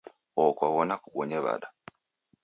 [0.39, 1.67] Oho kwaw'ona kubonye w'ada?